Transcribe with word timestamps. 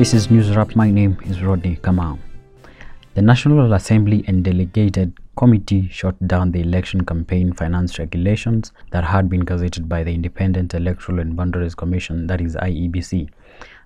This 0.00 0.14
is 0.14 0.30
News 0.30 0.56
Wrap. 0.56 0.74
My 0.74 0.90
name 0.90 1.18
is 1.26 1.42
Rodney 1.42 1.76
Kamau. 1.76 2.18
The 3.12 3.20
National 3.20 3.74
Assembly 3.74 4.24
and 4.26 4.42
Delegated 4.42 5.12
Committee 5.36 5.90
shot 5.90 6.16
down 6.26 6.52
the 6.52 6.62
election 6.62 7.04
campaign 7.04 7.52
finance 7.52 7.98
regulations 7.98 8.72
that 8.92 9.04
had 9.04 9.28
been 9.28 9.44
gazetted 9.44 9.90
by 9.90 10.02
the 10.02 10.14
Independent 10.14 10.72
Electoral 10.72 11.18
and 11.18 11.36
Boundaries 11.36 11.74
Commission, 11.74 12.26
that 12.28 12.40
is 12.40 12.56
IEBC. 12.56 13.28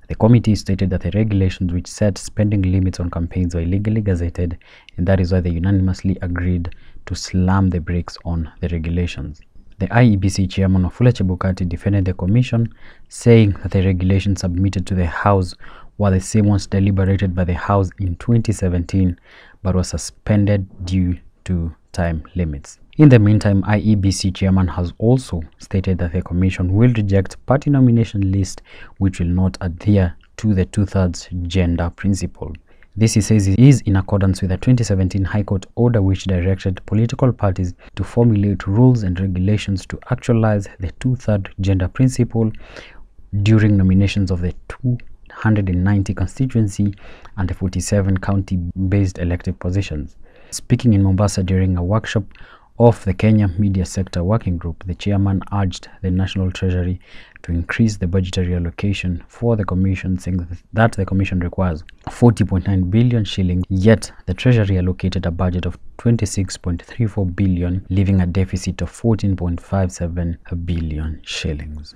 The 0.07 0.15
committee 0.15 0.55
stated 0.55 0.91
that 0.91 1.01
the 1.01 1.11
regulations 1.17 1.73
which 1.73 1.89
set 1.89 2.17
spending 2.17 2.63
limits 2.63 3.01
on 3.01 3.11
campaigns 3.11 3.57
were 3.57 3.63
illegally 3.63 4.01
gazetted, 4.01 4.57
and 4.97 5.09
that 5.09 5.19
is 5.19 5.33
why 5.33 5.41
they 5.41 5.51
unanimously 5.51 6.17
agreed 6.23 6.77
to 7.07 7.17
slam 7.17 7.71
the 7.71 7.81
brakes 7.81 8.17
on 8.25 8.53
the 8.61 8.69
regulations. 8.69 9.41
The 9.81 9.89
IEBC 9.89 10.49
chairman 10.49 10.85
Wafula 10.85 11.13
Chebukati 11.13 11.69
defended 11.69 12.05
the 12.05 12.15
commission, 12.15 12.73
saying 13.09 13.57
that 13.63 13.73
the 13.73 13.85
regulations 13.85 14.43
submitted 14.43 14.87
to 14.87 14.95
the 14.95 15.07
House 15.07 15.57
were 15.99 16.11
the 16.11 16.21
same 16.21 16.47
ones 16.47 16.67
deliberated 16.67 17.35
by 17.35 17.45
the 17.45 17.55
House 17.55 17.91
in 17.99 18.17
2017 18.17 19.19
but 19.63 19.75
were 19.75 19.85
suspended 19.85 20.67
due 20.85 21.19
to 21.45 21.75
time 21.93 22.23
limits. 22.35 22.79
In 22.97 23.09
the 23.09 23.19
meantime, 23.19 23.63
IEBC 23.63 24.35
chairman 24.35 24.69
has 24.69 24.93
also 24.99 25.43
stated 25.59 25.99
that 25.99 26.13
the 26.13 26.23
commission 26.23 26.75
will 26.75 26.93
reject 26.93 27.45
party 27.47 27.71
nomination 27.71 28.31
list 28.31 28.63
which 28.99 29.19
will 29.19 29.27
not 29.27 29.59
adhere 29.61 30.17
to 30.37 30.55
the 30.55 30.65
two-thirds 30.67 31.29
gender 31.43 31.91
principle. 31.91 32.53
This, 32.97 33.15
he 33.15 33.21
says, 33.21 33.49
is 33.49 33.81
in 33.81 33.97
accordance 33.97 34.41
with 34.41 34.51
the 34.51 34.57
2017 34.57 35.25
High 35.25 35.43
Court 35.43 35.67
order 35.75 36.01
which 36.01 36.25
directed 36.25 36.85
political 36.87 37.33
parties 37.33 37.75
to 37.97 38.05
formulate 38.05 38.69
rules 38.69 39.03
and 39.03 39.19
regulations 39.19 39.85
to 39.87 39.99
actualize 40.11 40.69
the 40.79 40.93
two-third 41.01 41.53
gender 41.61 41.89
principle 41.89 42.53
during 43.43 43.77
nominations 43.77 44.31
of 44.31 44.41
the 44.41 44.55
290 45.43 46.15
constituency 46.15 46.95
and 47.37 47.57
47 47.57 48.19
county-based 48.19 49.19
elective 49.19 49.59
positions. 49.59 50.17
Speaking 50.51 50.93
in 50.93 51.03
Mombasa 51.03 51.43
during 51.43 51.77
a 51.77 51.83
workshop 51.83 52.25
of 52.79 53.05
the 53.05 53.15
Kenya 53.15 53.49
Media 53.59 53.85
Sector 53.85 54.25
Working 54.25 54.57
Group, 54.57 54.85
the 54.87 54.95
chairman 54.95 55.41
urged 55.53 55.89
the 56.03 56.11
National 56.11 56.51
Treasury 56.51 57.01
to 57.43 57.53
increase 57.53 57.97
the 57.97 58.07
budgetary 58.07 58.55
allocation 58.55 59.23
for 59.29 59.55
the 59.55 59.65
commission, 59.65 60.19
saying 60.19 60.45
that 60.73 60.93
the 60.93 61.05
commission 61.05 61.39
requires 61.41 61.85
40.9 62.07 62.91
billion 62.91 63.25
shillings, 63.25 63.65
yet 63.69 64.11
the 64.27 64.35
Treasury 64.35 64.79
allocated 64.79 65.27
a 65.27 65.31
budget 65.31 65.67
of 65.67 65.79
26.34 65.99 67.37
billion, 67.37 67.87
leaving 67.91 68.21
a 68.21 68.27
deficit 68.27 68.83
of 68.83 68.91
14.57 68.91 70.67
billion 70.67 71.21
shillings. 71.23 71.95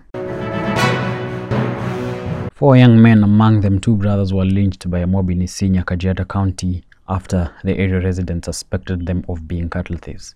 Four 2.59 2.77
young 2.77 3.01
men, 3.01 3.23
among 3.23 3.61
them 3.61 3.78
two 3.78 3.95
brothers, 3.95 4.34
were 4.34 4.45
lynched 4.45 4.91
by 4.91 4.98
a 4.98 5.06
mob 5.06 5.31
in 5.31 5.39
Isinya, 5.39 5.84
Kajiado 5.84 6.27
County 6.27 6.83
after 7.09 7.53
the 7.62 7.78
area 7.78 8.01
residents 8.01 8.47
suspected 8.47 9.06
them 9.06 9.25
of 9.28 9.47
being 9.47 9.70
cattle 9.70 9.97
thieves. 9.97 10.34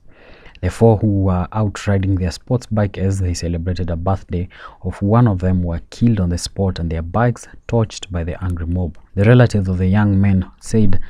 The 0.61 0.71
four 0.71 0.99
who 0.99 1.23
were 1.23 1.49
out 1.51 1.85
riding 1.89 2.15
their 2.15 2.31
sports 2.31 2.67
bike 2.67 2.97
as 2.97 3.19
they 3.19 3.35
celebrated 3.35 3.91
a 3.91 3.97
birthday 3.97 4.49
of 4.85 5.03
one 5.03 5.27
of 5.27 5.41
them 5.41 5.65
were 5.65 5.81
killed 5.91 6.21
on 6.21 6.29
the 6.29 6.39
spot 6.39 6.79
and 6.79 6.89
their 6.89 7.03
bikes 7.03 7.49
torched 7.67 8.09
by 8.13 8.23
the 8.23 8.41
angry 8.45 8.67
mob. 8.67 8.99
The 9.17 9.25
relatives 9.25 9.67
of 9.69 9.79
the 9.79 9.89
young 9.89 10.21
men 10.21 10.49
said 10.61 11.01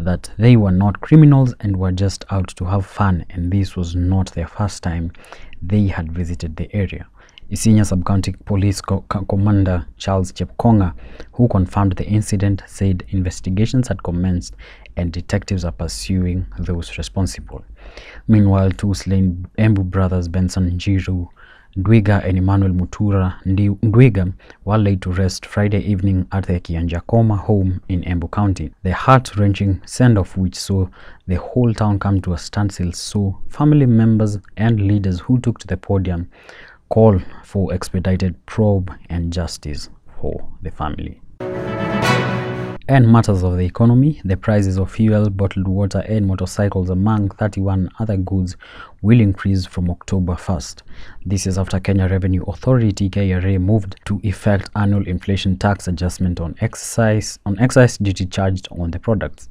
that 0.00 0.32
they 0.36 0.56
were 0.56 0.72
not 0.72 1.00
criminals 1.00 1.54
and 1.60 1.76
were 1.76 1.92
just 1.92 2.24
out 2.32 2.48
to 2.56 2.64
have 2.64 2.84
fun 2.84 3.24
and 3.30 3.52
this 3.52 3.76
was 3.76 3.94
not 3.94 4.32
their 4.32 4.48
first 4.48 4.82
time 4.82 5.12
they 5.62 5.86
had 5.86 6.10
visited 6.10 6.56
the 6.56 6.68
area. 6.74 7.06
Isinya 7.48 7.86
Sub-County 7.86 8.32
Police 8.44 8.80
Co 8.80 9.02
Commander 9.28 9.86
Charles 9.98 10.32
Chepkonga, 10.32 10.92
who 11.30 11.46
confirmed 11.46 11.92
the 11.92 12.04
incident, 12.04 12.64
said 12.66 13.04
investigations 13.10 13.86
had 13.86 14.02
commenced 14.02 14.56
and 14.96 15.12
detectives 15.12 15.64
are 15.64 15.70
pursuing 15.70 16.44
those 16.58 16.98
responsible. 16.98 17.64
Meanwhile, 18.26 18.72
two 18.72 18.94
slain 18.94 19.46
Embu 19.58 19.84
brothers 19.84 20.26
Benson 20.26 20.72
Njiru 20.72 21.28
Ndwiga 21.76 22.24
and 22.24 22.36
Emmanuel 22.36 22.72
Mutura 22.72 23.34
Ndwiga 23.44 24.32
were 24.64 24.78
laid 24.78 25.02
to 25.02 25.12
rest 25.12 25.46
Friday 25.46 25.82
evening 25.82 26.26
at 26.32 26.46
the 26.46 26.58
Kianjakoma 26.58 27.38
home 27.38 27.80
in 27.88 28.02
Embu 28.02 28.28
County. 28.32 28.72
The 28.82 28.92
heart-wrenching 28.92 29.82
send-off 29.86 30.36
which 30.36 30.56
saw 30.56 30.88
the 31.28 31.36
whole 31.36 31.72
town 31.72 32.00
come 32.00 32.20
to 32.22 32.32
a 32.32 32.38
standstill 32.38 32.90
saw 32.90 33.34
family 33.50 33.86
members 33.86 34.38
and 34.56 34.80
leaders 34.80 35.20
who 35.20 35.38
took 35.38 35.60
to 35.60 35.66
the 35.68 35.76
podium 35.76 36.28
call 36.88 37.20
for 37.42 37.72
expedited 37.72 38.34
probe 38.46 38.92
and 39.08 39.32
justice 39.32 39.90
for 40.20 40.48
the 40.62 40.70
family. 40.70 41.20
And 42.88 43.10
matters 43.10 43.42
of 43.42 43.56
the 43.56 43.64
economy, 43.64 44.20
the 44.24 44.36
prices 44.36 44.78
of 44.78 44.92
fuel, 44.92 45.28
bottled 45.28 45.66
water, 45.66 46.04
and 46.06 46.24
motorcycles, 46.24 46.88
among 46.88 47.30
31 47.30 47.90
other 47.98 48.16
goods, 48.16 48.56
will 49.06 49.20
increase 49.20 49.64
from 49.64 49.88
October 49.88 50.32
1st. 50.32 50.82
This 51.24 51.46
is 51.46 51.58
after 51.58 51.78
Kenya 51.78 52.08
Revenue 52.08 52.42
Authority 52.48 53.08
KRA 53.08 53.60
moved 53.60 53.94
to 54.06 54.20
effect 54.24 54.68
annual 54.74 55.06
inflation 55.06 55.56
tax 55.56 55.86
adjustment 55.86 56.40
on 56.40 56.56
excise 56.60 57.38
on 57.46 57.56
excise 57.60 57.98
duty 57.98 58.26
charged 58.26 58.66
on 58.72 58.90
the 58.90 58.98
products. 58.98 59.48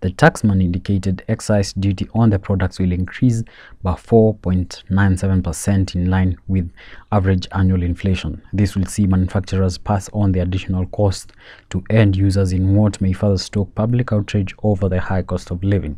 The 0.00 0.10
taxman 0.10 0.60
indicated 0.60 1.22
excise 1.28 1.72
duty 1.74 2.08
on 2.14 2.30
the 2.30 2.40
products 2.40 2.80
will 2.80 2.90
increase 2.90 3.44
by 3.84 3.92
4.97% 3.92 5.94
in 5.94 6.10
line 6.10 6.36
with 6.48 6.68
average 7.12 7.46
annual 7.52 7.84
inflation. 7.84 8.42
This 8.52 8.74
will 8.74 8.86
see 8.86 9.06
manufacturers 9.06 9.78
pass 9.78 10.10
on 10.14 10.32
the 10.32 10.40
additional 10.40 10.84
cost 10.86 11.32
to 11.70 11.84
end 11.90 12.16
users 12.16 12.52
in 12.52 12.74
what 12.74 13.00
may 13.00 13.12
further 13.12 13.38
stoke 13.38 13.72
public 13.76 14.12
outrage 14.12 14.52
over 14.64 14.88
the 14.88 15.00
high 15.00 15.22
cost 15.22 15.52
of 15.52 15.62
living. 15.62 15.96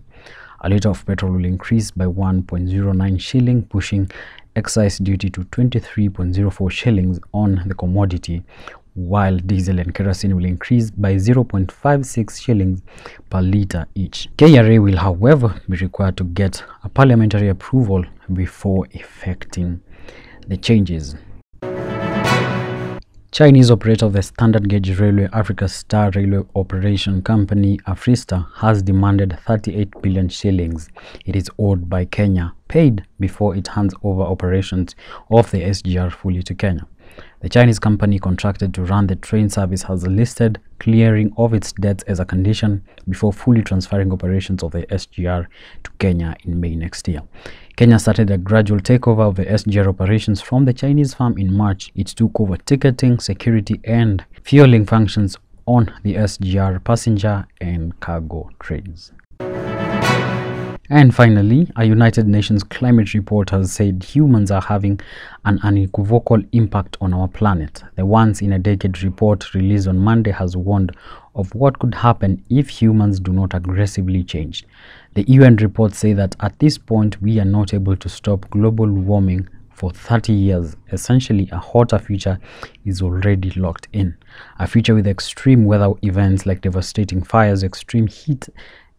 A 0.60 0.68
litre 0.68 0.88
of 0.88 1.06
petrol 1.06 1.32
will 1.32 1.44
increase 1.44 1.92
by 1.92 2.06
1.09 2.06 3.20
shilling, 3.20 3.62
pushing 3.62 4.10
excise 4.56 4.98
duty 4.98 5.30
to 5.30 5.42
23.04 5.42 6.70
shillings 6.70 7.20
on 7.32 7.62
the 7.66 7.74
commodity, 7.74 8.42
while 8.94 9.36
diesel 9.36 9.78
and 9.78 9.94
kerosene 9.94 10.34
will 10.34 10.44
increase 10.44 10.90
by 10.90 11.14
0.56 11.14 12.42
shillings 12.42 12.82
per 13.30 13.40
litre 13.40 13.86
each. 13.94 14.28
KRA 14.36 14.82
will, 14.82 14.96
however, 14.96 15.54
be 15.68 15.76
required 15.76 16.16
to 16.16 16.24
get 16.24 16.64
a 16.82 16.88
parliamentary 16.88 17.50
approval 17.50 18.04
before 18.32 18.84
effecting 18.90 19.80
the 20.48 20.56
changes. 20.56 21.14
Chinese 23.38 23.70
operator 23.70 24.04
of 24.04 24.14
the 24.14 24.20
standard 24.20 24.68
gauge 24.68 24.98
railway 24.98 25.28
Africa 25.32 25.68
Star 25.68 26.10
Railway 26.10 26.44
Operation 26.56 27.22
Company 27.22 27.78
Afristar 27.86 28.44
has 28.56 28.82
demanded 28.82 29.38
38 29.46 30.02
billion 30.02 30.28
shillings 30.28 30.88
it 31.24 31.36
is 31.36 31.48
owed 31.56 31.88
by 31.88 32.04
Kenya 32.04 32.52
paid 32.66 33.04
before 33.20 33.54
it 33.54 33.68
hands 33.68 33.94
over 34.02 34.22
operations 34.22 34.96
of 35.30 35.48
the 35.52 35.60
SGR 35.60 36.10
fully 36.10 36.42
to 36.42 36.52
Kenya. 36.52 36.84
The 37.40 37.48
Chinese 37.48 37.78
company 37.78 38.18
contracted 38.18 38.74
to 38.74 38.82
run 38.82 39.06
the 39.06 39.14
train 39.14 39.48
service 39.48 39.84
has 39.84 40.04
listed 40.04 40.60
clearing 40.80 41.32
of 41.36 41.54
its 41.54 41.72
debts 41.72 42.02
as 42.08 42.18
a 42.18 42.24
condition 42.24 42.82
before 43.08 43.32
fully 43.32 43.62
transferring 43.62 44.12
operations 44.12 44.64
of 44.64 44.72
the 44.72 44.82
SGR 44.86 45.46
to 45.84 45.90
Kenya 46.00 46.36
in 46.44 46.60
May 46.60 46.74
next 46.74 47.06
year. 47.06 47.22
Kenya 47.78 47.96
started 47.96 48.28
a 48.32 48.36
gradual 48.36 48.80
takeover 48.80 49.28
of 49.28 49.36
the 49.36 49.46
SGR 49.46 49.86
operations 49.86 50.40
from 50.40 50.64
the 50.64 50.72
Chinese 50.72 51.14
firm 51.14 51.38
in 51.38 51.56
March. 51.56 51.92
It 51.94 52.08
took 52.08 52.40
over 52.40 52.56
ticketing, 52.56 53.20
security, 53.20 53.80
and 53.84 54.24
fueling 54.42 54.84
functions 54.84 55.36
on 55.64 55.94
the 56.02 56.16
SGR 56.16 56.82
passenger 56.82 57.46
and 57.60 58.00
cargo 58.00 58.50
trains. 58.58 59.12
And 60.90 61.14
finally, 61.14 61.70
a 61.76 61.84
United 61.84 62.26
Nations 62.26 62.64
climate 62.64 63.14
report 63.14 63.50
has 63.50 63.72
said 63.74 64.02
humans 64.02 64.50
are 64.50 64.62
having 64.62 64.98
an 65.44 65.60
unequivocal 65.62 66.42
impact 66.50 66.96
on 67.00 67.14
our 67.14 67.28
planet. 67.28 67.84
The 67.94 68.04
Once 68.04 68.42
in 68.42 68.54
a 68.54 68.58
Decade 68.58 69.04
report 69.04 69.54
released 69.54 69.86
on 69.86 69.98
Monday 69.98 70.32
has 70.32 70.56
warned 70.56 70.96
of 71.38 71.54
what 71.54 71.78
could 71.78 71.94
happen 71.94 72.44
if 72.50 72.68
humans 72.68 73.20
do 73.20 73.32
not 73.32 73.54
aggressively 73.54 74.22
change. 74.22 74.66
The 75.14 75.24
UN 75.28 75.56
report 75.56 75.94
say 75.94 76.12
that 76.12 76.36
at 76.40 76.58
this 76.58 76.76
point 76.76 77.22
we 77.22 77.40
are 77.40 77.44
not 77.44 77.72
able 77.72 77.96
to 77.96 78.08
stop 78.08 78.50
global 78.50 78.90
warming 78.90 79.48
for 79.70 79.92
30 79.92 80.32
years. 80.32 80.76
Essentially, 80.92 81.48
a 81.52 81.58
hotter 81.58 82.00
future 82.00 82.40
is 82.84 83.00
already 83.00 83.50
locked 83.52 83.86
in. 83.92 84.16
A 84.58 84.66
future 84.66 84.94
with 84.94 85.06
extreme 85.06 85.64
weather 85.64 85.92
events 86.02 86.44
like 86.44 86.60
devastating 86.60 87.22
fires, 87.22 87.62
extreme 87.62 88.08
heat, 88.08 88.48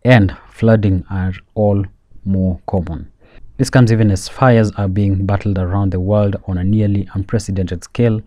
and 0.05 0.35
flooding 0.49 1.03
are 1.11 1.33
all 1.55 1.85
more 2.23 2.61
common. 2.67 3.11
This 3.59 3.69
comes 3.69 3.91
even 3.91 4.09
as 4.09 4.29
fires 4.29 4.71
are 4.77 4.87
being 4.87 5.25
battled 5.25 5.57
around 5.57 5.91
the 5.91 5.99
world 5.99 6.37
on 6.47 6.57
a 6.57 6.63
nearly 6.63 7.09
unprecedented 7.13 7.83
scale, 7.83 8.21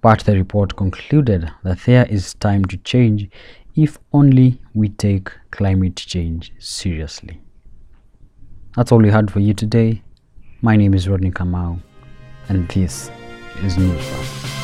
but 0.00 0.20
the 0.20 0.36
report 0.36 0.76
concluded 0.76 1.50
that 1.64 1.80
there 1.86 2.06
is 2.06 2.34
time 2.34 2.64
to 2.66 2.76
change 2.76 3.28
if 3.74 3.98
only 4.12 4.60
we 4.74 4.90
take 4.90 5.32
climate 5.50 5.96
change 5.96 6.52
seriously. 6.60 7.40
That's 8.76 8.92
all 8.92 8.98
we 8.98 9.10
had 9.10 9.28
for 9.28 9.40
you 9.40 9.54
today. 9.54 10.04
My 10.62 10.76
name 10.76 10.94
is 10.94 11.08
Rodney 11.08 11.32
Kamau, 11.32 11.82
and 12.48 12.68
this 12.68 13.10
is 13.64 13.74
Newsflash. 13.74 14.55